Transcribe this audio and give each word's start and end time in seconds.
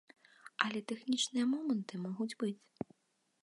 Але 0.67 0.79
тэхнічныя 0.91 1.45
моманты 1.53 2.03
могуць 2.09 2.37
быць. 2.45 2.57